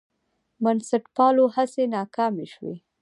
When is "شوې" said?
2.53-2.75